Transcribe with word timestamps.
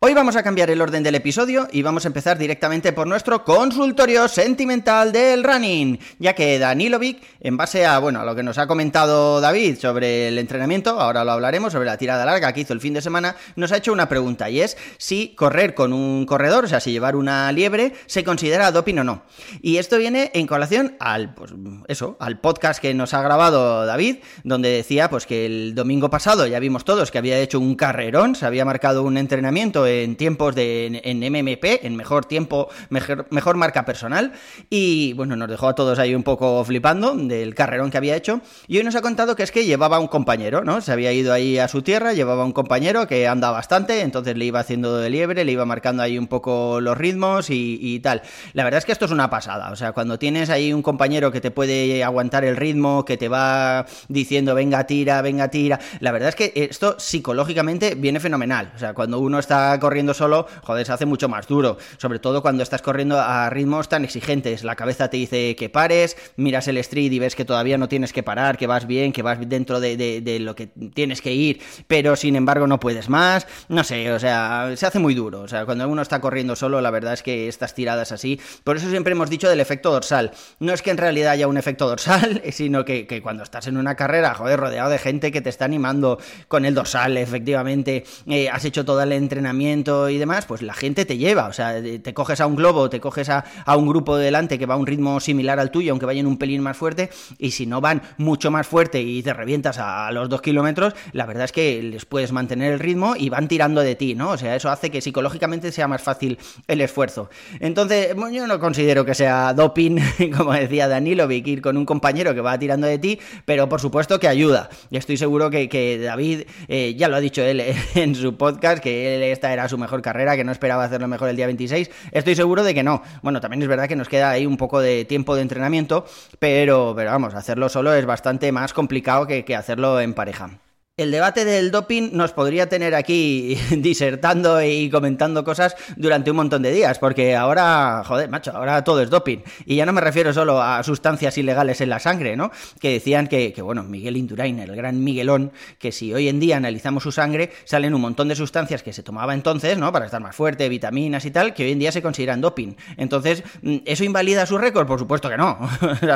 Hoy 0.00 0.14
vamos 0.14 0.36
a 0.36 0.44
cambiar 0.44 0.70
el 0.70 0.80
orden 0.80 1.02
del 1.02 1.16
episodio 1.16 1.66
y 1.72 1.82
vamos 1.82 2.04
a 2.04 2.08
empezar 2.08 2.38
directamente 2.38 2.92
por 2.92 3.08
nuestro 3.08 3.42
consultorio 3.42 4.28
sentimental 4.28 5.10
del 5.10 5.42
running, 5.42 5.98
ya 6.20 6.36
que 6.36 6.60
Danilovic, 6.60 7.20
en 7.40 7.56
base 7.56 7.84
a, 7.84 7.98
bueno, 7.98 8.20
a 8.20 8.24
lo 8.24 8.36
que 8.36 8.44
nos 8.44 8.58
ha 8.58 8.68
comentado 8.68 9.40
David 9.40 9.76
sobre 9.76 10.28
el 10.28 10.38
entrenamiento, 10.38 11.00
ahora 11.00 11.24
lo 11.24 11.32
hablaremos, 11.32 11.72
sobre 11.72 11.86
la 11.86 11.96
tirada 11.96 12.24
larga 12.24 12.52
que 12.52 12.60
hizo 12.60 12.74
el 12.74 12.80
fin 12.80 12.94
de 12.94 13.02
semana, 13.02 13.34
nos 13.56 13.72
ha 13.72 13.78
hecho 13.78 13.92
una 13.92 14.08
pregunta 14.08 14.48
y 14.48 14.60
es 14.60 14.76
si 14.98 15.34
correr 15.34 15.74
con 15.74 15.92
un 15.92 16.26
corredor, 16.26 16.66
o 16.66 16.68
sea, 16.68 16.78
si 16.78 16.92
llevar 16.92 17.16
una 17.16 17.50
liebre, 17.50 17.92
se 18.06 18.22
considera 18.22 18.70
doping 18.70 18.98
o 18.98 19.04
no. 19.04 19.22
Y 19.62 19.78
esto 19.78 19.98
viene 19.98 20.30
en 20.32 20.46
colación 20.46 20.94
al, 21.00 21.34
pues, 21.34 21.50
eso, 21.88 22.16
al 22.20 22.38
podcast 22.38 22.80
que 22.80 22.94
nos 22.94 23.14
ha 23.14 23.22
grabado 23.22 23.84
David, 23.84 24.18
donde 24.44 24.68
decía, 24.68 25.10
pues, 25.10 25.26
que 25.26 25.44
el 25.44 25.74
domingo 25.74 26.08
pasado 26.08 26.46
ya 26.46 26.60
vimos 26.60 26.84
todos 26.84 27.10
que 27.10 27.18
había 27.18 27.40
hecho 27.40 27.58
un 27.58 27.74
carrerón, 27.74 28.36
se 28.36 28.46
había 28.46 28.64
marcado 28.64 29.02
un 29.02 29.18
entrenamiento 29.18 29.87
en 29.88 30.16
tiempos 30.16 30.54
de 30.54 31.00
en, 31.04 31.18
MMP, 31.20 31.84
en 31.84 31.96
mejor 31.96 32.24
tiempo, 32.24 32.68
mejor, 32.90 33.26
mejor 33.30 33.56
marca 33.56 33.84
personal. 33.84 34.32
Y 34.70 35.12
bueno, 35.14 35.36
nos 35.36 35.48
dejó 35.48 35.68
a 35.68 35.74
todos 35.74 35.98
ahí 35.98 36.14
un 36.14 36.22
poco 36.22 36.64
flipando 36.64 37.14
del 37.14 37.54
carrerón 37.54 37.90
que 37.90 37.98
había 37.98 38.16
hecho. 38.16 38.40
Y 38.66 38.78
hoy 38.78 38.84
nos 38.84 38.94
ha 38.94 39.02
contado 39.02 39.36
que 39.36 39.42
es 39.42 39.50
que 39.50 39.64
llevaba 39.64 39.98
un 39.98 40.08
compañero, 40.08 40.64
¿no? 40.64 40.80
Se 40.80 40.92
había 40.92 41.12
ido 41.12 41.32
ahí 41.32 41.58
a 41.58 41.68
su 41.68 41.82
tierra, 41.82 42.12
llevaba 42.12 42.44
un 42.44 42.52
compañero 42.52 43.06
que 43.06 43.26
anda 43.26 43.50
bastante, 43.50 44.02
entonces 44.02 44.36
le 44.36 44.44
iba 44.44 44.60
haciendo 44.60 44.98
de 44.98 45.10
liebre, 45.10 45.44
le 45.44 45.52
iba 45.52 45.64
marcando 45.64 46.02
ahí 46.02 46.18
un 46.18 46.26
poco 46.26 46.80
los 46.80 46.96
ritmos 46.96 47.50
y, 47.50 47.78
y 47.80 48.00
tal. 48.00 48.22
La 48.52 48.64
verdad 48.64 48.78
es 48.78 48.84
que 48.84 48.92
esto 48.92 49.04
es 49.04 49.10
una 49.10 49.30
pasada. 49.30 49.70
O 49.70 49.76
sea, 49.76 49.92
cuando 49.92 50.18
tienes 50.18 50.50
ahí 50.50 50.72
un 50.72 50.82
compañero 50.82 51.32
que 51.32 51.40
te 51.40 51.50
puede 51.50 52.04
aguantar 52.04 52.44
el 52.44 52.56
ritmo, 52.56 53.04
que 53.04 53.16
te 53.16 53.28
va 53.28 53.86
diciendo 54.08 54.54
venga, 54.54 54.84
tira, 54.84 55.22
venga, 55.22 55.48
tira. 55.48 55.78
La 56.00 56.12
verdad 56.12 56.30
es 56.30 56.34
que 56.34 56.52
esto 56.54 56.96
psicológicamente 56.98 57.94
viene 57.94 58.20
fenomenal. 58.20 58.72
O 58.74 58.78
sea, 58.78 58.94
cuando 58.94 59.18
uno 59.18 59.38
está 59.38 59.77
corriendo 59.78 60.14
solo, 60.14 60.46
joder, 60.62 60.86
se 60.86 60.92
hace 60.92 61.06
mucho 61.06 61.28
más 61.28 61.46
duro. 61.46 61.78
Sobre 61.98 62.18
todo 62.18 62.42
cuando 62.42 62.62
estás 62.62 62.82
corriendo 62.82 63.20
a 63.20 63.50
ritmos 63.50 63.88
tan 63.88 64.04
exigentes. 64.04 64.64
La 64.64 64.76
cabeza 64.76 65.08
te 65.08 65.16
dice 65.16 65.56
que 65.56 65.68
pares, 65.68 66.16
miras 66.36 66.68
el 66.68 66.78
street 66.78 67.12
y 67.12 67.18
ves 67.18 67.34
que 67.34 67.44
todavía 67.44 67.78
no 67.78 67.88
tienes 67.88 68.12
que 68.12 68.22
parar, 68.22 68.56
que 68.56 68.66
vas 68.66 68.86
bien, 68.86 69.12
que 69.12 69.22
vas 69.22 69.38
dentro 69.48 69.80
de, 69.80 70.38
lo 70.40 70.54
que 70.54 70.66
tienes 70.94 71.22
que 71.22 71.32
ir, 71.32 71.60
pero 71.86 72.16
sin 72.16 72.36
embargo 72.36 72.66
no 72.66 72.80
puedes 72.80 73.08
más. 73.08 73.46
No 73.68 73.84
sé, 73.84 74.10
o 74.12 74.18
sea, 74.18 74.72
se 74.76 74.86
hace 74.86 74.98
muy 74.98 75.14
duro. 75.14 75.40
O 75.42 75.48
sea, 75.48 75.64
cuando 75.64 75.88
uno 75.88 76.02
está 76.02 76.20
corriendo 76.20 76.56
solo, 76.56 76.80
la 76.80 76.90
verdad 76.90 77.14
es 77.14 77.22
que 77.22 77.48
estas 77.48 77.74
tiradas 77.74 78.12
así. 78.12 78.40
Por 78.64 78.76
eso 78.76 78.90
siempre 78.90 79.12
hemos 79.12 79.30
dicho 79.30 79.48
del 79.48 79.60
efecto 79.60 79.90
dorsal. 79.90 80.32
No 80.60 80.72
es 80.72 80.82
que 80.82 80.90
en 80.90 80.98
realidad 80.98 81.32
haya 81.32 81.48
un 81.48 81.56
efecto 81.56 81.88
dorsal, 81.88 82.42
sino 82.52 82.84
que, 82.84 83.06
que 83.06 83.22
cuando 83.22 83.42
estás 83.42 83.66
en 83.66 83.76
una 83.76 83.94
carrera, 83.94 84.34
joder, 84.34 84.58
rodeado 84.58 84.90
de 84.90 84.98
gente 84.98 85.32
que 85.32 85.40
te 85.40 85.50
está 85.50 85.64
animando 85.64 86.18
con 86.48 86.64
el 86.64 86.74
dorsal, 86.74 87.16
efectivamente, 87.16 88.04
eh, 88.26 88.48
has 88.48 88.64
hecho 88.64 88.84
todo 88.84 89.02
el 89.02 89.12
entrenamiento 89.12 89.67
y 89.68 90.18
demás, 90.18 90.46
pues 90.46 90.62
la 90.62 90.72
gente 90.72 91.04
te 91.04 91.18
lleva, 91.18 91.46
o 91.46 91.52
sea, 91.52 91.74
te 91.82 92.14
coges 92.14 92.40
a 92.40 92.46
un 92.46 92.56
globo, 92.56 92.88
te 92.88 93.00
coges 93.00 93.28
a, 93.28 93.44
un 93.76 93.86
grupo 93.86 94.16
delante 94.16 94.58
que 94.58 94.66
va 94.66 94.74
a 94.74 94.76
un 94.76 94.86
ritmo 94.86 95.20
similar 95.20 95.60
al 95.60 95.70
tuyo, 95.70 95.92
aunque 95.92 96.06
vayan 96.06 96.26
un 96.26 96.38
pelín 96.38 96.62
más 96.62 96.76
fuerte, 96.76 97.10
y 97.38 97.50
si 97.50 97.66
no 97.66 97.80
van 97.80 98.02
mucho 98.16 98.50
más 98.50 98.66
fuerte 98.66 99.00
y 99.00 99.22
te 99.22 99.34
revientas 99.34 99.78
a, 99.78 100.10
los 100.12 100.28
dos 100.28 100.40
kilómetros, 100.40 100.94
la 101.12 101.26
verdad 101.26 101.44
es 101.44 101.52
que 101.52 101.82
les 101.82 102.06
puedes 102.06 102.32
mantener 102.32 102.72
el 102.72 102.78
ritmo 102.78 103.14
y 103.16 103.28
van 103.28 103.46
tirando 103.46 103.82
de 103.82 103.94
ti, 103.94 104.14
¿no? 104.14 104.30
O 104.30 104.38
sea, 104.38 104.56
eso 104.56 104.70
hace 104.70 104.90
que 104.90 105.00
psicológicamente 105.00 105.70
sea 105.70 105.86
más 105.86 106.02
fácil 106.02 106.38
el 106.66 106.80
esfuerzo. 106.80 107.28
Entonces, 107.60 108.14
yo 108.32 108.46
no 108.46 108.58
considero 108.58 109.04
que 109.04 109.14
sea 109.14 109.52
doping, 109.54 109.98
como 110.36 110.52
decía 110.52 110.88
Danilo, 110.88 111.30
ir 111.30 111.62
con 111.62 111.76
un 111.76 111.84
compañero 111.84 112.34
que 112.34 112.40
va 112.40 112.58
tirando 112.58 112.86
de 112.86 112.98
ti, 112.98 113.18
pero 113.44 113.68
por 113.68 113.80
supuesto 113.80 114.18
que 114.18 114.28
ayuda. 114.28 114.70
Y 114.90 114.96
estoy 114.96 115.16
seguro 115.16 115.50
que, 115.50 116.00
David, 116.02 116.42
eh, 116.68 116.94
ya 116.96 117.08
lo 117.08 117.16
ha 117.16 117.20
dicho 117.20 117.42
él 117.42 117.60
en 117.94 118.14
su 118.14 118.36
podcast, 118.36 118.82
que 118.82 119.16
él 119.16 119.22
esta 119.22 119.52
era 119.58 119.68
su 119.68 119.78
mejor 119.78 120.02
carrera, 120.02 120.36
que 120.36 120.44
no 120.44 120.52
esperaba 120.52 120.84
hacerlo 120.84 121.08
mejor 121.08 121.28
el 121.28 121.36
día 121.36 121.46
26. 121.46 121.90
Estoy 122.12 122.34
seguro 122.34 122.62
de 122.62 122.74
que 122.74 122.82
no. 122.82 123.02
Bueno, 123.22 123.40
también 123.40 123.62
es 123.62 123.68
verdad 123.68 123.88
que 123.88 123.96
nos 123.96 124.08
queda 124.08 124.30
ahí 124.30 124.46
un 124.46 124.56
poco 124.56 124.80
de 124.80 125.04
tiempo 125.04 125.34
de 125.34 125.42
entrenamiento, 125.42 126.06
pero, 126.38 126.94
pero 126.96 127.10
vamos, 127.10 127.34
hacerlo 127.34 127.68
solo 127.68 127.92
es 127.94 128.06
bastante 128.06 128.50
más 128.52 128.72
complicado 128.72 129.26
que, 129.26 129.44
que 129.44 129.56
hacerlo 129.56 130.00
en 130.00 130.14
pareja. 130.14 130.50
El 130.98 131.12
debate 131.12 131.44
del 131.44 131.70
doping 131.70 132.10
nos 132.12 132.32
podría 132.32 132.68
tener 132.68 132.96
aquí 132.96 133.56
disertando 133.70 134.60
y 134.60 134.90
comentando 134.90 135.44
cosas 135.44 135.76
durante 135.94 136.32
un 136.32 136.38
montón 136.38 136.60
de 136.62 136.72
días, 136.72 136.98
porque 136.98 137.36
ahora, 137.36 138.02
joder, 138.04 138.28
macho, 138.28 138.50
ahora 138.50 138.82
todo 138.82 139.00
es 139.00 139.08
doping. 139.08 139.38
Y 139.64 139.76
ya 139.76 139.86
no 139.86 139.92
me 139.92 140.00
refiero 140.00 140.32
solo 140.32 140.60
a 140.60 140.82
sustancias 140.82 141.38
ilegales 141.38 141.80
en 141.82 141.90
la 141.90 142.00
sangre, 142.00 142.36
¿no? 142.36 142.50
Que 142.80 142.94
decían 142.94 143.28
que, 143.28 143.54
bueno, 143.62 143.84
Miguel 143.84 144.16
Indurain, 144.16 144.58
el 144.58 144.74
gran 144.74 145.04
Miguelón, 145.04 145.52
que 145.78 145.92
si 145.92 146.12
hoy 146.12 146.26
en 146.28 146.40
día 146.40 146.56
analizamos 146.56 147.04
su 147.04 147.12
sangre, 147.12 147.52
salen 147.62 147.94
un 147.94 148.00
montón 148.00 148.26
de 148.26 148.34
sustancias 148.34 148.82
que 148.82 148.92
se 148.92 149.04
tomaba 149.04 149.34
entonces, 149.34 149.78
¿no? 149.78 149.92
Para 149.92 150.06
estar 150.06 150.20
más 150.20 150.34
fuerte, 150.34 150.68
vitaminas 150.68 151.24
y 151.24 151.30
tal, 151.30 151.54
que 151.54 151.62
hoy 151.62 151.70
en 151.70 151.78
día 151.78 151.92
se 151.92 152.02
consideran 152.02 152.40
doping. 152.40 152.74
Entonces, 152.96 153.44
¿eso 153.84 154.02
invalida 154.02 154.46
su 154.46 154.58
récord? 154.58 154.88
Por 154.88 154.98
supuesto 154.98 155.30
que 155.30 155.36
no. 155.36 155.60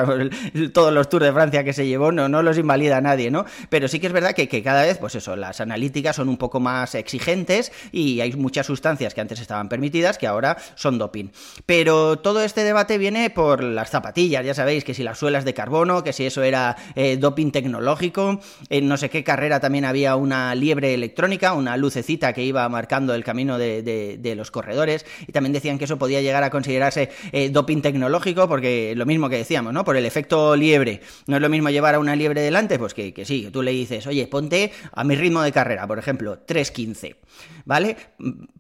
Todos 0.73 0.93
los 0.93 1.09
Tours 1.09 1.25
de 1.27 1.33
Francia 1.33 1.63
que 1.63 1.73
se 1.73 1.87
llevó 1.87 2.11
no, 2.11 2.29
no 2.29 2.43
los 2.43 2.59
invalida 2.59 3.01
nadie, 3.01 3.31
¿no? 3.31 3.45
Pero 3.69 3.87
sí 3.87 4.01
que 4.01 4.09
es 4.09 4.13
verdad 4.13 4.33
que, 4.33 4.49
que 4.49 4.61
cada 4.61 4.72
vez, 4.81 4.97
pues 4.97 5.15
eso, 5.15 5.37
las 5.37 5.61
analíticas 5.61 6.17
son 6.17 6.31
un 6.31 6.39
poco 6.39 6.59
más 6.59 6.95
exigentes 6.95 7.71
y 7.93 8.21
hay 8.21 8.33
muchas 8.33 8.67
sustancias 8.67 9.13
que 9.13 9.21
antes 9.21 9.41
estaban 9.41 9.69
permitidas 9.69 10.17
que 10.17 10.27
ahora 10.27 10.57
son 10.75 10.99
doping. 10.99 11.29
Pero 11.67 12.19
todo 12.19 12.43
este 12.43 12.65
debate 12.65 12.97
viene 12.97 13.29
por 13.29 13.63
las 13.63 13.91
zapatillas, 13.91 14.45
ya 14.47 14.55
sabéis 14.55 14.85
que 14.85 14.95
si 14.95 15.03
las 15.03 15.19
suelas 15.19 15.45
de 15.45 15.53
carbono, 15.53 16.03
que 16.03 16.15
si 16.15 16.25
eso 16.25 16.43
era 16.43 16.77
eh, 16.95 17.17
doping 17.19 17.51
tecnológico, 17.51 18.41
en 18.71 18.89
no 18.89 18.97
sé 18.97 19.11
qué 19.11 19.23
carrera 19.23 19.61
también 19.61 19.85
había 19.85 20.17
una 20.17 20.55
liebre 20.55 20.95
electrónica, 20.95 21.53
una 21.53 21.77
lucecita 21.77 22.33
que 22.33 22.45
iba 22.45 22.69
marcando 22.69 23.15
el 23.15 23.25
camino 23.25 23.59
de, 23.59 24.33
los 24.37 24.51
corredores 24.51 25.05
y 25.27 25.33
también 25.33 25.53
decían 25.53 25.79
que 25.79 25.85
eso 25.85 25.99
podía 25.99 26.23
llegar 26.23 26.43
a 26.43 26.49
considerarse 26.49 27.11
eh, 27.33 27.51
doping 27.51 27.83
tecnológico 27.83 28.49
porque 28.49 28.95
lo 28.97 29.05
mismo 29.05 29.29
que 29.29 29.37
decíamos, 29.37 29.73
¿no? 29.73 29.85
Por 29.85 29.97
el 29.97 30.07
efecto 30.07 30.57
liebre. 30.57 31.01
No 31.27 31.37
es 31.37 31.43
lo 31.43 31.49
mismo 31.49 31.69
llevar 31.69 31.97
a 31.97 31.99
una 31.99 32.17
liebre 32.17 32.41
delante, 32.41 32.79
pues 32.79 32.95
que, 32.95 33.13
que 33.13 33.25
sí, 33.25 33.51
tú 33.53 33.63
le 33.63 33.73
dices, 33.73 34.07
oye, 34.07 34.27
ponte 34.27 34.62
a 34.93 35.05
mi 35.05 35.17
ritmo 35.17 35.43
de 35.43 35.53
carrera, 35.53 35.87
por 35.87 35.99
ejemplo, 35.99 36.47
3.15, 36.47 37.17
¿vale? 37.65 37.97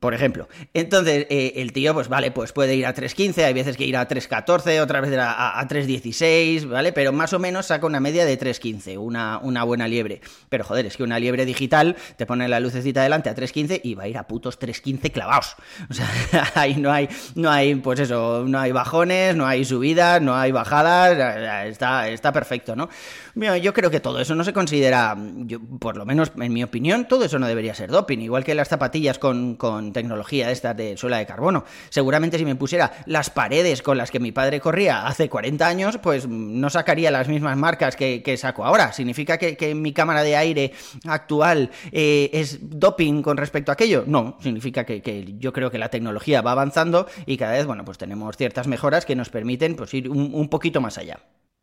Por 0.00 0.14
ejemplo. 0.14 0.48
Entonces, 0.74 1.26
eh, 1.30 1.54
el 1.56 1.72
tío, 1.72 1.94
pues 1.94 2.08
vale, 2.08 2.30
pues 2.30 2.52
puede 2.52 2.74
ir 2.74 2.86
a 2.86 2.94
3.15, 2.94 3.44
hay 3.44 3.54
veces 3.54 3.76
que 3.76 3.84
ir 3.84 3.96
a 3.96 4.08
3.14, 4.08 4.80
otras 4.80 5.02
veces 5.02 5.18
a, 5.18 5.60
a 5.60 5.68
3.16, 5.68 6.68
¿vale? 6.68 6.92
Pero 6.92 7.12
más 7.12 7.32
o 7.32 7.38
menos 7.38 7.66
saca 7.66 7.86
una 7.86 8.00
media 8.00 8.24
de 8.24 8.38
3.15, 8.38 8.98
una, 8.98 9.38
una 9.38 9.64
buena 9.64 9.86
liebre. 9.88 10.20
Pero 10.48 10.64
joder, 10.64 10.86
es 10.86 10.96
que 10.96 11.02
una 11.02 11.18
liebre 11.18 11.44
digital 11.44 11.96
te 12.16 12.26
pone 12.26 12.48
la 12.48 12.60
lucecita 12.60 13.02
delante 13.02 13.30
a 13.30 13.34
3.15 13.34 13.80
y 13.84 13.94
va 13.94 14.04
a 14.04 14.08
ir 14.08 14.18
a 14.18 14.26
putos 14.26 14.58
3.15 14.58 15.12
clavados. 15.12 15.56
O 15.92 15.94
sea, 15.94 16.08
ahí 16.54 16.76
no 16.76 16.90
hay, 16.90 17.08
no 17.34 17.50
hay, 17.50 17.74
pues 17.74 18.00
eso, 18.00 18.44
no 18.46 18.58
hay 18.58 18.72
bajones, 18.72 19.36
no 19.36 19.46
hay 19.46 19.64
subidas, 19.64 20.22
no 20.22 20.34
hay 20.34 20.52
bajadas, 20.52 21.66
está, 21.66 22.08
está 22.08 22.32
perfecto, 22.32 22.74
¿no? 22.76 22.88
yo 23.34 23.72
creo 23.72 23.90
que 23.90 24.00
todo 24.00 24.20
eso 24.20 24.34
no 24.34 24.44
se 24.44 24.52
considera, 24.52 25.16
por 25.78 25.91
lo 25.96 26.04
menos 26.04 26.32
en 26.40 26.52
mi 26.52 26.62
opinión, 26.62 27.06
todo 27.08 27.24
eso 27.24 27.38
no 27.38 27.46
debería 27.46 27.74
ser 27.74 27.90
doping, 27.90 28.18
igual 28.18 28.44
que 28.44 28.54
las 28.54 28.68
zapatillas 28.68 29.18
con, 29.18 29.56
tecnología 29.92 30.50
esta 30.50 30.74
de 30.74 30.96
suela 30.96 31.18
de 31.18 31.26
carbono. 31.26 31.64
Seguramente 31.88 32.38
si 32.38 32.44
me 32.44 32.56
pusiera 32.56 32.92
las 33.06 33.30
paredes 33.30 33.82
con 33.82 33.98
las 33.98 34.10
que 34.10 34.20
mi 34.20 34.32
padre 34.32 34.60
corría 34.60 35.06
hace 35.06 35.28
40 35.28 35.66
años, 35.66 35.98
pues 35.98 36.28
no 36.28 36.70
sacaría 36.70 37.10
las 37.10 37.28
mismas 37.28 37.56
marcas 37.56 37.96
que, 37.96 38.36
saco 38.36 38.64
ahora. 38.64 38.92
¿Significa 38.92 39.38
que, 39.38 39.74
mi 39.74 39.92
cámara 39.92 40.22
de 40.22 40.36
aire 40.36 40.72
actual 41.06 41.70
eh, 41.90 42.30
es 42.32 42.58
doping 42.62 43.22
con 43.22 43.36
respecto 43.36 43.72
a 43.72 43.74
aquello? 43.74 44.04
No, 44.06 44.38
significa 44.40 44.84
que, 44.84 45.34
yo 45.38 45.52
creo 45.52 45.70
que 45.70 45.78
la 45.78 45.88
tecnología 45.88 46.42
va 46.42 46.52
avanzando 46.52 47.06
y 47.26 47.36
cada 47.36 47.52
vez, 47.52 47.66
bueno, 47.66 47.84
pues 47.84 47.98
tenemos 47.98 48.36
ciertas 48.36 48.66
mejoras 48.66 49.04
que 49.04 49.16
nos 49.16 49.28
permiten 49.28 49.76
pues, 49.76 49.92
ir 49.94 50.08
un 50.10 50.48
poquito 50.48 50.80
más 50.80 50.98
allá. 50.98 51.20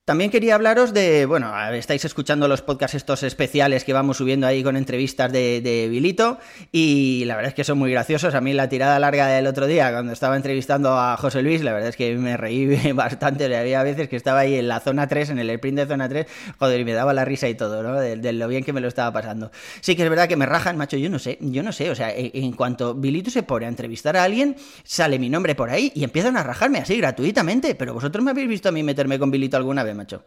También 0.09 0.31
quería 0.31 0.55
hablaros 0.55 0.91
de, 0.91 1.27
bueno, 1.27 1.53
estáis 1.71 2.03
escuchando 2.03 2.47
los 2.47 2.63
podcasts 2.63 2.95
estos 2.95 3.21
especiales 3.21 3.83
que 3.83 3.93
vamos 3.93 4.17
subiendo 4.17 4.47
ahí 4.47 4.63
con 4.63 4.75
entrevistas 4.75 5.31
de, 5.31 5.61
de 5.61 5.87
Vilito 5.87 6.39
y 6.71 7.25
la 7.25 7.35
verdad 7.35 7.49
es 7.49 7.53
que 7.53 7.63
son 7.63 7.77
muy 7.77 7.91
graciosos. 7.91 8.33
A 8.33 8.41
mí 8.41 8.53
la 8.53 8.67
tirada 8.69 8.97
larga 8.97 9.27
del 9.27 9.45
otro 9.45 9.67
día, 9.67 9.91
cuando 9.91 10.11
estaba 10.11 10.35
entrevistando 10.35 10.97
a 10.97 11.15
José 11.15 11.43
Luis, 11.43 11.61
la 11.61 11.73
verdad 11.73 11.89
es 11.89 11.95
que 11.95 12.15
me 12.15 12.37
reí 12.37 12.91
bastante. 12.93 13.55
Había 13.55 13.83
veces 13.83 14.09
que 14.09 14.15
estaba 14.15 14.39
ahí 14.39 14.55
en 14.55 14.67
la 14.67 14.79
zona 14.79 15.07
3, 15.07 15.29
en 15.29 15.37
el 15.37 15.51
sprint 15.51 15.77
de 15.77 15.85
zona 15.85 16.09
3, 16.09 16.25
joder, 16.57 16.79
y 16.79 16.85
me 16.85 16.93
daba 16.93 17.13
la 17.13 17.23
risa 17.23 17.47
y 17.47 17.53
todo, 17.53 17.83
¿no? 17.83 17.99
De, 17.99 18.33
lo 18.33 18.47
bien 18.47 18.63
que 18.63 18.73
me 18.73 18.81
lo 18.81 18.87
estaba 18.87 19.13
pasando. 19.13 19.51
Sí 19.79 19.95
que 19.95 20.01
es 20.01 20.09
verdad 20.09 20.27
que 20.27 20.37
me 20.37 20.47
rajan, 20.47 20.75
macho, 20.75 20.97
yo 20.97 21.11
no 21.11 21.19
sé, 21.19 21.37
yo 21.39 21.61
no 21.61 21.71
sé. 21.71 21.91
O 21.91 21.93
sea, 21.93 22.11
en, 22.11 22.51
cuanto 22.53 22.95
Vilito 22.95 23.29
se 23.29 23.43
pone 23.43 23.67
a 23.67 23.69
entrevistar 23.69 24.17
a 24.17 24.23
alguien, 24.23 24.55
sale 24.83 25.19
mi 25.19 25.29
nombre 25.29 25.53
por 25.53 25.69
ahí 25.69 25.91
y 25.93 26.03
empiezan 26.03 26.35
a 26.35 26.41
rajarme 26.41 26.79
así 26.79 26.97
gratuitamente. 26.97 27.75
Pero 27.75 27.93
vosotros 27.93 28.25
me 28.25 28.31
habéis 28.31 28.47
visto 28.47 28.69
a 28.69 28.71
mí 28.71 28.81
meterme 28.81 29.19
con 29.19 29.29
Vilito 29.29 29.55
alguna 29.55 29.83
vez, 29.83 29.98
macho. 29.99 30.23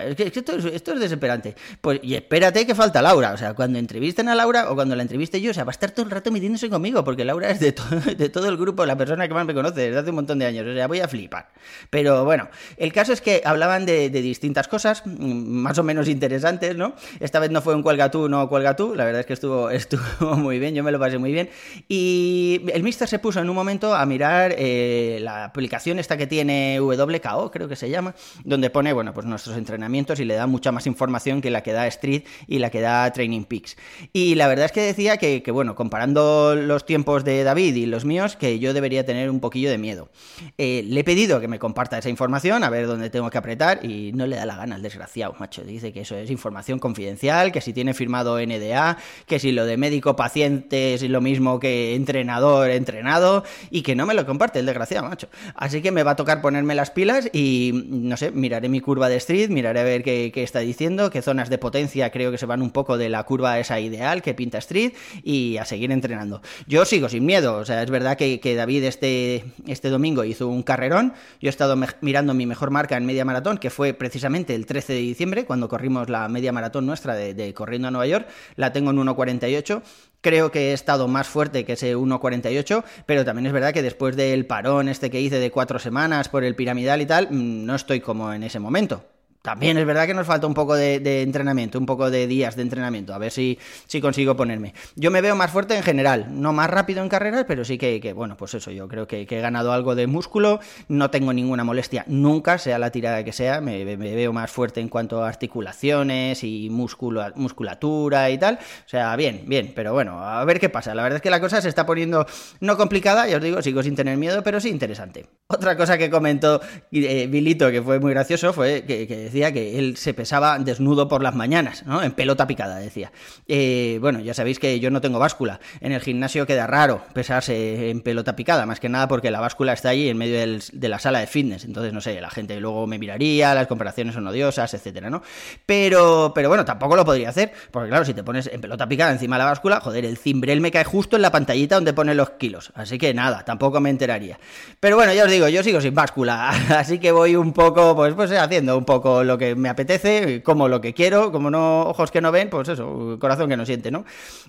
Es 0.00 0.16
que, 0.16 0.24
esto, 0.24 0.56
es, 0.56 0.64
esto, 0.64 0.92
es, 0.94 1.00
desesperante. 1.00 1.54
Pues, 1.80 2.00
y 2.02 2.14
espérate 2.14 2.66
que 2.66 2.74
falta 2.74 3.02
Laura. 3.02 3.32
O 3.32 3.36
sea, 3.36 3.54
cuando 3.54 3.78
entrevisten 3.78 4.28
a 4.28 4.34
Laura 4.34 4.70
o 4.70 4.74
cuando 4.74 4.94
la 4.96 5.02
entreviste 5.02 5.40
yo, 5.40 5.50
o 5.50 5.54
sea, 5.54 5.64
va 5.64 5.70
a 5.70 5.76
estar 5.76 5.90
todo 5.90 6.06
el 6.06 6.12
rato 6.12 6.30
metiéndose 6.30 6.70
conmigo, 6.70 7.04
porque 7.04 7.24
Laura 7.24 7.50
es 7.50 7.60
de 7.60 7.72
todo 8.32 8.48
el 8.48 8.56
grupo, 8.56 8.86
la 8.86 8.96
persona 8.96 9.26
que 9.28 9.34
más 9.34 9.46
me 9.46 9.54
conoce 9.54 9.80
desde 9.80 9.98
hace 9.98 10.10
un 10.10 10.16
montón 10.16 10.38
de 10.38 10.46
años. 10.46 10.66
O 10.66 10.74
sea, 10.74 10.86
voy 10.86 11.00
a 11.00 11.08
flipar. 11.08 11.48
Pero 11.90 12.24
bueno, 12.24 12.48
el 12.76 12.92
caso 12.92 13.12
es 13.12 13.20
que 13.20 13.42
hablaban 13.44 13.84
de, 13.86 14.10
distintas 14.10 14.68
cosas, 14.68 15.02
mm, 15.04 15.10
más 15.10 15.78
o 15.78 15.82
menos 15.82 16.08
interesantes, 16.08 16.76
¿no? 16.76 16.94
Esta 17.20 17.40
vez 17.40 17.50
no 17.50 17.60
fue 17.62 17.74
un 17.74 17.82
cuelga 17.82 18.10
tú, 18.10 18.28
no 18.28 18.48
cuelga 18.48 18.76
tú. 18.76 18.94
La 18.94 19.04
verdad 19.04 19.20
es 19.20 19.26
que 19.26 19.32
estuvo, 19.32 19.70
estuvo 19.70 20.36
muy 20.36 20.58
bien, 20.58 20.74
yo 20.74 20.82
me 20.82 20.92
lo 20.92 20.98
pasé 20.98 21.18
muy 21.18 21.32
bien. 21.32 21.50
Y 21.88 22.62
el 22.72 22.82
Mister 22.82 23.08
se 23.08 23.18
puso 23.18 23.40
en 23.40 23.48
un 23.50 23.56
momento 23.56 23.94
a 23.94 24.06
mirar 24.06 24.54
eh, 24.56 25.18
la 25.20 25.44
aplicación 25.44 25.98
esta 25.98 26.16
que 26.16 26.26
tiene 26.26 26.80
WKO, 26.80 27.50
creo 27.50 27.68
que 27.68 27.76
se 27.76 27.90
llama, 27.90 28.14
donde 28.44 28.70
pone, 28.70 28.92
bueno, 28.92 29.12
pues 29.16 29.26
nuestros 29.26 29.56
entrenamientos 29.56 30.20
y 30.20 30.26
le 30.26 30.34
da 30.34 30.46
mucha 30.46 30.72
más 30.72 30.86
información 30.86 31.40
que 31.40 31.50
la 31.50 31.62
que 31.62 31.72
da 31.72 31.86
Street 31.86 32.24
y 32.46 32.58
la 32.58 32.68
que 32.68 32.82
da 32.82 33.10
Training 33.10 33.44
Peaks. 33.44 33.78
Y 34.12 34.34
la 34.34 34.46
verdad 34.46 34.66
es 34.66 34.72
que 34.72 34.82
decía 34.82 35.16
que, 35.16 35.42
bueno, 35.50 35.74
comparando 35.74 36.54
los 36.54 36.84
tiempos 36.84 37.24
de 37.24 37.42
David 37.42 37.76
y 37.76 37.86
los 37.86 38.04
míos, 38.04 38.36
que 38.36 38.58
yo 38.58 38.74
debería 38.74 39.06
tener 39.06 39.30
un 39.30 39.40
poquillo 39.40 39.70
de 39.70 39.78
miedo. 39.78 40.10
Eh, 40.58 40.84
le 40.86 41.00
he 41.00 41.04
pedido 41.04 41.40
que 41.40 41.48
me 41.48 41.58
comparta 41.58 41.96
esa 41.96 42.10
información, 42.10 42.62
a 42.62 42.68
ver 42.68 42.86
dónde 42.86 43.08
tengo 43.08 43.30
que 43.30 43.38
apretar, 43.38 43.82
y 43.82 44.12
no 44.12 44.26
le 44.26 44.36
da 44.36 44.44
la 44.44 44.56
gana 44.56 44.74
al 44.74 44.82
desgraciado, 44.82 45.34
macho. 45.38 45.64
Dice 45.64 45.94
que 45.94 46.02
eso 46.02 46.14
es 46.14 46.30
información 46.30 46.78
confidencial, 46.78 47.52
que 47.52 47.62
si 47.62 47.72
tiene 47.72 47.94
firmado 47.94 48.38
NDA, 48.38 48.98
que 49.24 49.38
si 49.38 49.50
lo 49.50 49.64
de 49.64 49.78
médico-paciente 49.78 50.92
es 50.92 51.02
lo 51.04 51.22
mismo 51.22 51.58
que 51.58 51.94
entrenador-entrenado, 51.94 53.44
y 53.70 53.80
que 53.80 53.94
no 53.94 54.04
me 54.04 54.12
lo 54.12 54.26
comparte 54.26 54.58
el 54.58 54.66
desgraciado, 54.66 55.08
macho. 55.08 55.28
Así 55.54 55.80
que 55.80 55.90
me 55.90 56.02
va 56.02 56.10
a 56.10 56.16
tocar 56.16 56.42
ponerme 56.42 56.74
las 56.74 56.90
pilas 56.90 57.30
y, 57.32 57.86
no 57.88 58.18
sé, 58.18 58.30
miraré 58.30 58.68
mi 58.68 58.80
curva 58.80 59.05
de 59.08 59.16
Street, 59.16 59.50
miraré 59.50 59.80
a 59.80 59.84
ver 59.84 60.02
qué, 60.02 60.32
está 60.36 60.60
diciendo, 60.60 61.10
qué 61.10 61.22
zonas 61.22 61.50
de 61.50 61.58
potencia 61.58 62.10
creo 62.10 62.30
que 62.30 62.38
se 62.38 62.46
van 62.46 62.62
un 62.62 62.70
poco 62.70 62.98
de 62.98 63.08
la 63.08 63.22
curva 63.24 63.58
esa 63.58 63.80
ideal 63.80 64.22
que 64.22 64.34
pinta 64.34 64.58
Street 64.58 64.92
y 65.22 65.56
a 65.58 65.64
seguir 65.64 65.92
entrenando. 65.92 66.42
Yo 66.66 66.84
sigo 66.84 67.08
sin 67.08 67.24
miedo, 67.24 67.56
o 67.56 67.64
sea, 67.64 67.82
es 67.82 67.90
verdad 67.90 68.16
que, 68.16 68.56
David 68.56 68.84
este, 68.84 69.44
este 69.66 69.90
domingo 69.90 70.24
hizo 70.24 70.48
un 70.48 70.62
carrerón, 70.62 71.12
yo 71.40 71.48
he 71.48 71.50
estado 71.50 71.76
mirando 72.00 72.34
mi 72.34 72.46
mejor 72.46 72.70
marca 72.70 72.96
en 72.96 73.06
media 73.06 73.24
maratón, 73.24 73.58
que 73.58 73.70
fue 73.70 73.92
precisamente 73.92 74.54
el 74.54 74.66
13 74.66 74.92
de 74.94 74.98
diciembre, 75.00 75.44
cuando 75.44 75.68
corrimos 75.68 76.08
la 76.08 76.28
media 76.28 76.52
maratón 76.52 76.86
nuestra 76.86 77.14
de 77.14 77.54
corriendo 77.54 77.88
a 77.88 77.90
Nueva 77.90 78.06
York, 78.06 78.28
la 78.56 78.72
tengo 78.72 78.90
en 78.90 78.98
1.48 78.98 79.82
Creo 80.26 80.50
que 80.50 80.70
he 80.70 80.72
estado 80.72 81.06
más 81.06 81.28
fuerte 81.28 81.64
que 81.64 81.74
ese 81.74 81.96
1.48, 81.96 82.82
pero 83.06 83.24
también 83.24 83.46
es 83.46 83.52
verdad 83.52 83.72
que 83.72 83.80
después 83.80 84.16
del 84.16 84.44
parón 84.44 84.88
este 84.88 85.08
que 85.08 85.20
hice 85.20 85.38
de 85.38 85.52
cuatro 85.52 85.78
semanas 85.78 86.28
por 86.28 86.42
el 86.42 86.56
piramidal 86.56 87.00
y 87.00 87.06
tal, 87.06 87.28
mm, 87.30 87.64
no 87.64 87.76
estoy 87.76 88.00
como 88.00 88.32
en 88.32 88.42
ese 88.42 88.58
momento. 88.58 89.04
También 89.46 89.78
es 89.78 89.86
verdad 89.86 90.08
que 90.08 90.14
nos 90.14 90.26
falta 90.26 90.48
un 90.48 90.54
poco 90.54 90.74
de, 90.74 91.22
entrenamiento, 91.22 91.78
un 91.78 91.86
poco 91.86 92.10
de 92.10 92.26
días 92.26 92.56
de 92.56 92.62
entrenamiento, 92.62 93.14
a 93.14 93.18
ver 93.18 93.30
si, 93.30 93.60
si 93.86 94.00
consigo 94.00 94.34
ponerme. 94.34 94.74
Yo 94.96 95.12
me 95.12 95.20
veo 95.20 95.36
más 95.36 95.52
fuerte 95.52 95.76
en 95.76 95.84
general, 95.84 96.26
no 96.30 96.52
más 96.52 96.68
rápido 96.68 97.00
en 97.00 97.08
carreras, 97.08 97.44
pero 97.46 97.64
sí 97.64 97.78
que, 97.78 98.12
bueno, 98.12 98.36
pues 98.36 98.54
eso, 98.54 98.72
yo 98.72 98.88
creo 98.88 99.06
que, 99.06 99.20
he 99.22 99.40
ganado 99.40 99.72
algo 99.72 99.94
de 99.94 100.08
músculo, 100.08 100.58
no 100.88 101.10
tengo 101.10 101.32
ninguna 101.32 101.62
molestia 101.62 102.02
nunca, 102.08 102.58
sea 102.58 102.80
la 102.80 102.90
tirada 102.90 103.22
que 103.22 103.30
sea, 103.30 103.60
me, 103.60 103.84
veo 103.84 104.32
más 104.32 104.50
fuerte 104.50 104.80
en 104.80 104.88
cuanto 104.88 105.22
a 105.22 105.28
articulaciones 105.28 106.42
y 106.42 106.68
musculatura 106.68 108.30
y 108.30 108.38
tal. 108.38 108.56
O 108.56 108.88
sea, 108.88 109.14
bien, 109.14 109.44
bien, 109.46 109.74
pero 109.76 109.92
bueno, 109.92 110.24
a 110.24 110.44
ver 110.44 110.58
qué 110.58 110.70
pasa. 110.70 110.92
La 110.92 111.04
verdad 111.04 111.18
es 111.18 111.22
que 111.22 111.30
la 111.30 111.40
cosa 111.40 111.62
se 111.62 111.68
está 111.68 111.86
poniendo 111.86 112.26
no 112.58 112.76
complicada, 112.76 113.28
ya 113.28 113.36
os 113.36 113.42
digo, 113.44 113.62
sigo 113.62 113.80
sin 113.84 113.94
tener 113.94 114.16
miedo, 114.16 114.42
pero 114.42 114.58
sí 114.58 114.70
interesante. 114.70 115.26
Otra 115.46 115.76
cosa 115.76 115.96
que 115.98 116.10
comentó 116.10 116.60
eh, 116.90 117.28
Vilito, 117.30 117.70
que 117.70 117.80
fue 117.80 118.00
muy 118.00 118.10
gracioso, 118.10 118.52
fue 118.52 118.82
que, 118.84 119.06
que 119.06 119.35
decía 119.36 119.52
que 119.52 119.78
él 119.78 119.96
se 119.96 120.14
pesaba 120.14 120.58
desnudo 120.58 121.08
por 121.08 121.22
las 121.22 121.34
mañanas, 121.34 121.84
¿no? 121.84 122.02
En 122.02 122.12
pelota 122.12 122.46
picada, 122.46 122.76
decía. 122.76 123.12
Eh, 123.46 123.98
bueno, 124.00 124.20
ya 124.20 124.32
sabéis 124.32 124.58
que 124.58 124.80
yo 124.80 124.90
no 124.90 125.00
tengo 125.00 125.18
báscula. 125.18 125.60
En 125.80 125.92
el 125.92 126.00
gimnasio 126.00 126.46
queda 126.46 126.66
raro 126.66 127.02
pesarse 127.12 127.90
en 127.90 128.00
pelota 128.00 128.34
picada, 128.34 128.64
más 128.64 128.80
que 128.80 128.88
nada 128.88 129.08
porque 129.08 129.30
la 129.30 129.40
báscula 129.40 129.74
está 129.74 129.90
allí 129.90 130.08
en 130.08 130.16
medio 130.16 130.60
de 130.72 130.88
la 130.88 130.98
sala 130.98 131.20
de 131.20 131.26
fitness. 131.26 131.64
Entonces, 131.64 131.92
no 131.92 132.00
sé, 132.00 132.18
la 132.20 132.30
gente 132.30 132.58
luego 132.60 132.86
me 132.86 132.98
miraría, 132.98 133.54
las 133.54 133.66
comparaciones 133.66 134.14
son 134.14 134.26
odiosas, 134.26 134.72
etcétera, 134.72 135.10
¿no? 135.10 135.22
Pero, 135.66 136.32
pero 136.34 136.48
bueno, 136.48 136.64
tampoco 136.64 136.96
lo 136.96 137.04
podría 137.04 137.28
hacer, 137.28 137.52
porque 137.70 137.90
claro, 137.90 138.04
si 138.04 138.14
te 138.14 138.24
pones 138.24 138.48
en 138.50 138.60
pelota 138.60 138.88
picada 138.88 139.12
encima 139.12 139.36
de 139.36 139.40
la 139.40 139.50
báscula, 139.50 139.80
joder, 139.80 140.06
el 140.06 140.16
cimbrel 140.16 140.60
me 140.62 140.70
cae 140.70 140.84
justo 140.84 141.16
en 141.16 141.22
la 141.22 141.30
pantallita 141.30 141.74
donde 141.74 141.92
pone 141.92 142.14
los 142.14 142.30
kilos. 142.30 142.72
Así 142.74 142.96
que 142.98 143.12
nada, 143.12 143.44
tampoco 143.44 143.80
me 143.80 143.90
enteraría. 143.90 144.38
Pero 144.80 144.96
bueno, 144.96 145.12
ya 145.12 145.24
os 145.24 145.30
digo, 145.30 145.48
yo 145.48 145.62
sigo 145.62 145.80
sin 145.80 145.94
báscula, 145.94 146.48
así 146.78 146.98
que 146.98 147.12
voy 147.12 147.36
un 147.36 147.52
poco, 147.52 147.94
pues, 147.94 148.14
pues 148.14 148.32
haciendo 148.32 148.78
un 148.78 148.86
poco 148.86 149.24
lo 149.26 149.38
que 149.38 149.54
me 149.54 149.68
apetece, 149.68 150.42
como 150.42 150.68
lo 150.68 150.80
que 150.80 150.94
quiero, 150.94 151.32
como 151.32 151.50
no 151.50 151.82
ojos 151.82 152.10
que 152.10 152.20
no 152.20 152.32
ven, 152.32 152.48
pues 152.50 152.68
eso, 152.68 153.18
corazón 153.20 153.48
que 153.48 153.56
no 153.56 153.66
siente, 153.66 153.90
¿no? 153.90 154.04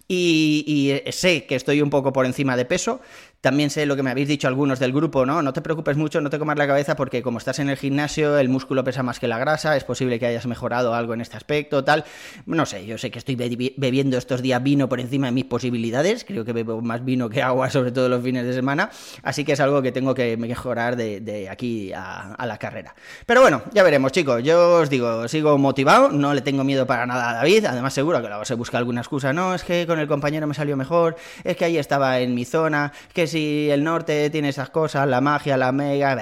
Y, 0.07 1.01
y 1.05 1.11
sé 1.11 1.45
que 1.45 1.55
estoy 1.55 1.81
un 1.81 1.89
poco 1.89 2.13
por 2.13 2.25
encima 2.25 2.55
de 2.55 2.65
peso, 2.65 3.01
también 3.41 3.69
sé 3.69 3.85
lo 3.85 3.95
que 3.95 4.03
me 4.03 4.09
habéis 4.09 4.27
dicho 4.27 4.47
algunos 4.47 4.79
del 4.79 4.93
grupo, 4.93 5.25
¿no? 5.25 5.41
No 5.41 5.53
te 5.53 5.61
preocupes 5.61 5.95
mucho, 5.95 6.21
no 6.21 6.29
te 6.29 6.39
comas 6.39 6.57
la 6.57 6.67
cabeza 6.67 6.95
porque 6.95 7.21
como 7.21 7.37
estás 7.37 7.59
en 7.59 7.69
el 7.69 7.77
gimnasio, 7.77 8.37
el 8.37 8.49
músculo 8.49 8.83
pesa 8.83 9.03
más 9.03 9.19
que 9.19 9.27
la 9.27 9.37
grasa, 9.37 9.77
es 9.77 9.83
posible 9.83 10.19
que 10.19 10.25
hayas 10.25 10.47
mejorado 10.47 10.93
algo 10.93 11.13
en 11.13 11.21
este 11.21 11.37
aspecto, 11.37 11.83
tal. 11.83 12.03
No 12.45 12.65
sé, 12.65 12.85
yo 12.85 12.97
sé 12.97 13.11
que 13.11 13.19
estoy 13.19 13.35
bebiendo 13.35 14.17
estos 14.17 14.41
días 14.41 14.61
vino 14.63 14.89
por 14.89 14.99
encima 14.99 15.27
de 15.27 15.33
mis 15.33 15.45
posibilidades, 15.45 16.25
creo 16.25 16.45
que 16.45 16.53
bebo 16.53 16.81
más 16.81 17.05
vino 17.05 17.29
que 17.29 17.41
agua, 17.41 17.69
sobre 17.77 17.91
todo 17.91 18.09
los 18.09 18.23
fines 18.23 18.45
de 18.45 18.53
semana, 18.53 18.89
así 19.23 19.45
que 19.45 19.53
es 19.53 19.59
algo 19.59 19.81
que 19.81 19.91
tengo 19.91 20.15
que 20.15 20.35
mejorar 20.37 20.95
de, 20.95 21.47
aquí 21.49 21.91
a, 21.93 22.45
la 22.45 22.57
carrera. 22.57 22.95
Pero 23.25 23.41
bueno, 23.41 23.61
ya 23.73 23.83
veremos, 23.83 24.11
chicos, 24.11 24.43
yo 24.43 24.77
os 24.77 24.89
digo, 24.89 25.27
sigo 25.27 25.57
motivado, 25.57 26.09
no 26.09 26.33
le 26.33 26.41
tengo 26.41 26.63
miedo 26.63 26.87
para 26.87 27.05
nada 27.05 27.29
a 27.29 27.33
David, 27.35 27.65
además 27.65 27.93
seguro 27.93 28.21
que 28.21 28.27
luego 28.27 28.45
se 28.45 28.55
busca 28.55 28.77
alguna 28.77 29.01
excusa, 29.01 29.33
no, 29.33 29.53
es 29.53 29.63
que 29.63 29.85
con 29.85 29.99
el 29.99 30.07
compañero 30.07 30.47
me 30.47 30.53
salió 30.53 30.75
mejor, 30.77 31.17
es 31.43 31.55
que 31.55 31.65
ahí 31.65 31.77
estaba 31.77 32.19
en 32.19 32.33
mi 32.33 32.45
zona, 32.45 32.93
que 33.13 33.27
el 33.37 33.83
norte 33.83 34.29
tiene 34.29 34.49
esas 34.49 34.69
cosas, 34.69 35.07
la 35.07 35.21
magia, 35.21 35.57
la 35.57 35.71
mega, 35.71 36.15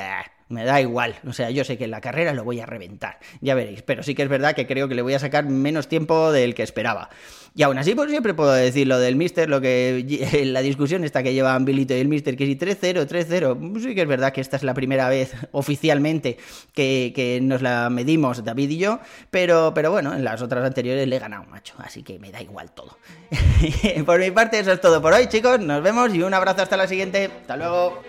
me 0.47 0.63
da 0.63 0.81
igual. 0.81 1.15
O 1.27 1.33
sea, 1.33 1.49
yo 1.49 1.63
sé 1.63 1.77
que 1.77 1.85
en 1.85 1.91
la 1.91 2.01
carrera 2.01 2.33
lo 2.33 2.43
voy 2.43 2.59
a 2.59 2.65
reventar, 2.65 3.19
ya 3.41 3.55
veréis. 3.55 3.81
Pero 3.81 4.03
sí 4.03 4.15
que 4.15 4.23
es 4.23 4.29
verdad 4.29 4.53
que 4.53 4.67
creo 4.67 4.87
que 4.87 4.95
le 4.95 5.01
voy 5.01 5.13
a 5.13 5.19
sacar 5.19 5.45
menos 5.45 5.87
tiempo 5.87 6.31
del 6.31 6.55
que 6.55 6.63
esperaba. 6.63 7.09
Y 7.57 7.63
aún 7.63 7.77
así, 7.77 7.95
pues 7.95 8.09
siempre 8.09 8.33
puedo 8.33 8.51
decir 8.51 8.85
lo 8.85 8.99
del 8.99 9.15
Mister, 9.15 9.49
lo 9.49 9.61
que 9.61 10.43
la 10.45 10.61
discusión 10.61 11.03
esta 11.05 11.23
que 11.23 11.33
llevan 11.33 11.63
Bilito 11.63 11.95
y 11.95 11.99
el 11.99 12.09
Mister, 12.09 12.35
que 12.35 12.45
si 12.45 12.57
3-0, 12.57 13.07
3-0, 13.07 13.71
pues 13.71 13.83
sí 13.83 13.95
que 13.95 14.01
es 14.01 14.07
verdad 14.07 14.33
que 14.33 14.41
esta 14.41 14.57
es 14.57 14.63
la 14.63 14.73
primera 14.73 15.07
vez 15.07 15.33
oficialmente 15.51 16.37
que, 16.73 17.39
nos 17.41 17.61
la 17.61 17.89
medimos 17.89 18.43
David 18.43 18.69
y 18.71 18.77
yo, 18.77 18.99
pero, 19.31 19.73
pero 19.73 19.91
bueno, 19.91 20.13
en 20.13 20.23
las 20.23 20.41
otras 20.41 20.65
anteriores 20.65 21.07
le 21.07 21.15
he 21.15 21.19
ganado, 21.19 21.45
macho, 21.45 21.75
así 21.77 22.03
que 22.03 22.19
me 22.19 22.31
da 22.31 22.41
igual 22.41 22.71
todo. 22.71 22.97
por 24.05 24.19
mi 24.19 24.31
parte, 24.31 24.59
eso 24.59 24.71
es 24.73 24.81
todo 24.81 25.01
por 25.01 25.13
hoy, 25.13 25.27
chicos, 25.27 25.59
nos 25.59 25.81
vemos 25.81 26.13
y 26.13 26.21
un 26.23 26.33
abrazo 26.33 26.61
hasta 26.61 26.75
la 26.75 26.87
siguiente, 26.87 27.29
hasta 27.41 27.55
luego. 27.55 28.01